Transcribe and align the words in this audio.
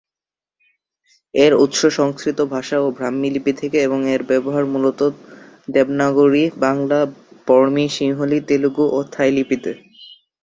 এর 1.35 1.51
উৎস 1.55 1.81
সংস্কৃত 1.95 2.39
ভাষা 2.53 2.77
ও 2.79 2.87
ব্রাহ্মী 2.91 3.29
লিপি 3.31 3.53
থেকে 3.53 3.77
এবং 3.81 3.99
এর 4.09 4.21
ব্যবহার 4.23 4.65
মূলত 4.65 4.99
দেবনাগরী, 5.69 6.43
বাংলা, 6.57 6.99
বর্মী, 7.47 7.85
সিংহলি, 7.89 8.39
তেলুগু 8.47 8.85
ও 8.91 9.09
থাই 9.13 9.29
লিপিতে। 9.31 9.71